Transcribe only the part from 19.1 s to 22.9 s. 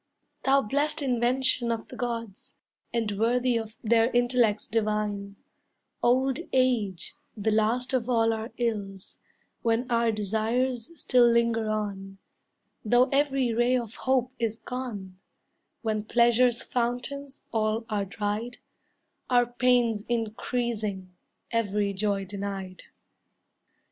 Our pains increasing, every joy denied!